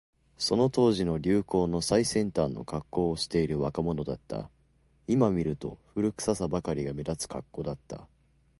[0.39, 4.49] その当時の流行の最先端のカッコをしている若者だった。
[5.05, 8.07] 今見ると、古臭さばかりが目立つカッコだった。